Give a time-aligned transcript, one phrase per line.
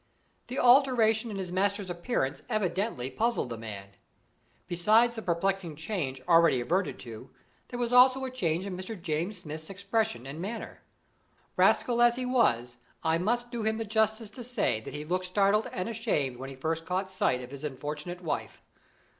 [0.47, 3.89] The alteration in his master's appearance evidently puzzled the man.
[4.67, 7.29] Besides the perplexing change already adverted to,
[7.67, 8.99] there was also a change in Mr.
[8.99, 10.81] James Smith's expression and manner.
[11.55, 15.25] Rascal as he was, I must do him the justice to say that he looked
[15.25, 18.63] startled and ashamed when he first caught sight of his unfortunate wife.